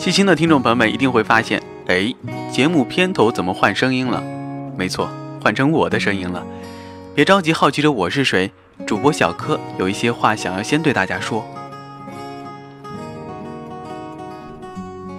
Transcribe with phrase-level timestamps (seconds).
[0.00, 2.10] 细心的听众朋友们一定会发现，哎，
[2.50, 4.24] 节目片头怎么换声音了？
[4.74, 5.06] 没错，
[5.42, 6.42] 换成我的声音了。
[7.14, 8.50] 别着急，好奇着我是谁？
[8.86, 11.44] 主播小柯有一些话想要先对大家说。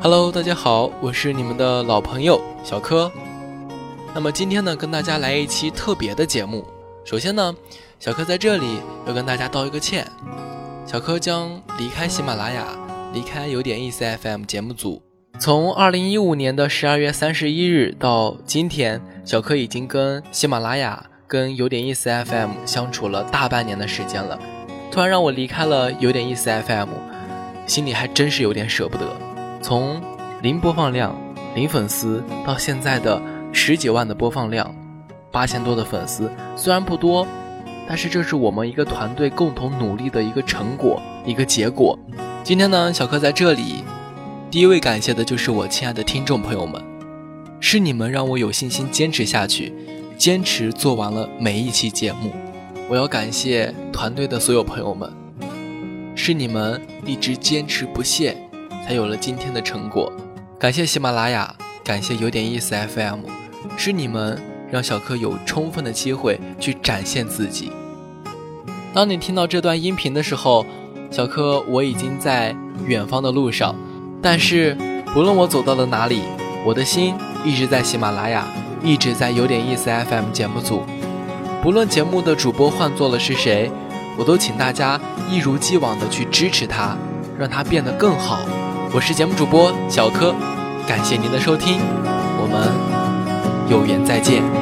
[0.00, 3.12] Hello，大家好，我是你们的老朋友小柯。
[4.14, 6.64] 那么今天呢，跟大家来一期特别的节目。
[7.04, 7.54] 首先呢，
[7.98, 10.10] 小柯在这里要跟大家道一个歉，
[10.86, 12.64] 小柯将离开喜马拉雅。
[13.12, 15.02] 离开有点意思 FM 节目组，
[15.40, 24.38] 从二零一五年的十二月三十一日到今天，小柯已经跟喜马拉雅、跟有点意思 FM 相处了大半年的时间了。
[24.92, 26.88] 突然让我离开了有点意思 FM，
[27.66, 29.04] 心里还真是有点舍不得。
[29.60, 30.00] 从
[30.40, 31.12] 零播放量、
[31.56, 33.20] 零粉丝到现在的
[33.52, 34.72] 十几万的播放量，
[35.32, 37.26] 八千多的粉丝，虽然不多，
[37.88, 41.98] 但是这是我们一个团队共同努力的一个成果，一个结果。
[42.42, 43.84] 今天呢，小柯在这里，
[44.50, 46.82] 第一位感谢的就是我亲爱的听众朋友们，
[47.60, 49.72] 是你们让我有信心坚持下去，
[50.16, 52.32] 坚持做完了每一期节目。
[52.88, 55.12] 我要感谢团队的所有朋友们，
[56.16, 58.36] 是你们一直坚持不懈，
[58.84, 60.10] 才有了今天的成果。
[60.58, 61.54] 感谢喜马拉雅，
[61.84, 63.20] 感谢有点意思 FM，
[63.76, 64.42] 是你们
[64.72, 67.70] 让小柯有充分的机会去展现自己。
[68.92, 70.66] 当你听到这段音频的时候。
[71.10, 72.54] 小柯，我已经在
[72.86, 73.74] 远方的路上，
[74.22, 74.76] 但是
[75.12, 76.22] 不论我走到了哪里，
[76.64, 77.14] 我的心
[77.44, 78.44] 一直在喜马拉雅，
[78.82, 80.82] 一直在有点意思 FM 节目组。
[81.62, 83.70] 不论节目的主播换做了是谁，
[84.16, 86.96] 我都请大家一如既往的去支持他，
[87.36, 88.40] 让他变得更好。
[88.94, 90.34] 我是节目主播小柯，
[90.86, 91.78] 感谢您的收听，
[92.38, 94.59] 我们有缘再见。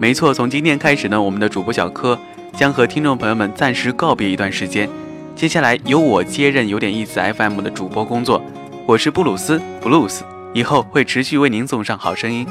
[0.00, 2.16] 没错，从今天开始呢，我们的主播小柯
[2.52, 4.88] 将和听众朋友们暂时告别一段时间，
[5.34, 8.40] 接下来由我接任有点意思 FM 的主播工作。
[8.86, 10.20] 我是布鲁斯 Blues，
[10.54, 12.46] 以后会持续为您送上好声音。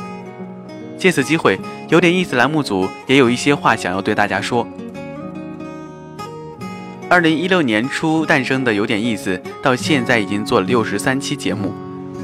[0.97, 1.57] 借此机会，
[1.87, 4.67] 有点意思栏目组也有一些话想要对大家说。
[7.07, 11.71] 二零一六年初诞生的有点意思，到现在已经做了六十三期节目，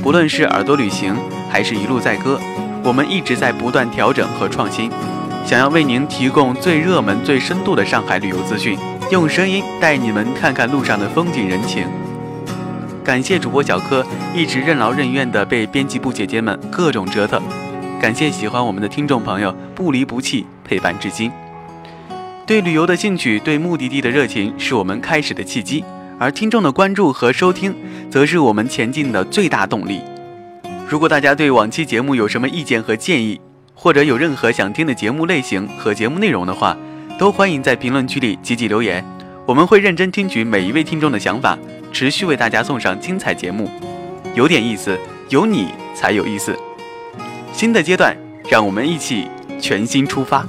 [0.03, 1.15] 不论是耳朵旅行，
[1.49, 2.37] 还是一路在歌，
[2.83, 4.89] 我们一直在不断调整和创新。
[5.45, 8.77] 想要为您提供最热门、最深度的上海旅游资讯，
[9.11, 11.85] 用声音带你们看看路上的风景人情。
[13.03, 17.41] 感谢主播小柯一直任劳任怨地被编辑部姐姐们各种折腾，
[17.99, 21.29] 感谢喜欢我们的听众朋友不离不弃陪伴至今。
[22.45, 25.83] 对旅游的兴趣，对目的地的热情，是我们开始的契机，
[26.17, 27.75] 而听众的关注和收听，
[28.09, 30.01] 则是我们前进的最大动力。
[30.87, 33.39] 如果大家对往期节目有什么意见和建议，
[33.73, 36.77] 或者有任何想听的节目类型和节目内容的话，
[37.17, 39.03] 都欢迎在评论区里积极留言，
[39.45, 41.57] 我们会认真听取每一位听众的想法，
[41.91, 43.69] 持续为大家送上精彩节目。
[44.35, 44.97] 有点意思，
[45.29, 46.57] 有你才有意思。
[47.51, 48.15] 新的阶段，
[48.49, 49.27] 让我们一起
[49.59, 50.45] 全新出发。